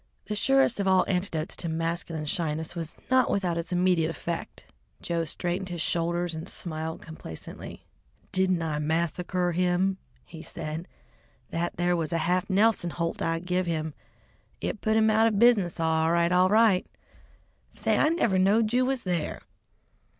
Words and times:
The 0.25 0.35
surest 0.35 0.79
of 0.79 0.87
all 0.87 1.05
antidotes 1.07 1.55
to 1.57 1.69
masculine 1.69 2.25
shyness 2.25 2.75
was 2.75 2.97
not 3.11 3.29
without 3.29 3.55
its 3.59 3.71
immediate 3.71 4.09
effect. 4.09 4.65
Joe 4.99 5.25
straightened 5.25 5.69
his 5.69 5.79
shoulders 5.79 6.33
and 6.33 6.49
smiled 6.49 7.03
complacently. 7.03 7.85
"Didn't 8.31 8.63
I 8.63 8.79
massacre 8.79 9.51
him?" 9.51 9.99
he 10.25 10.41
said. 10.41 10.87
"That 11.51 11.77
there 11.77 11.95
was 11.95 12.11
a 12.11 12.17
half 12.25 12.49
Nelson 12.49 12.89
holt 12.89 13.21
I 13.21 13.37
give 13.37 13.67
him. 13.67 13.93
It 14.59 14.81
put 14.81 14.97
him 14.97 15.11
out 15.11 15.27
of 15.27 15.37
business 15.37 15.79
all 15.79 16.11
right, 16.11 16.31
all 16.31 16.49
right. 16.49 16.87
Say, 17.71 17.95
I 17.99 18.09
never 18.09 18.39
knowed 18.39 18.73
you 18.73 18.85
was 18.87 19.03
there!" 19.03 19.43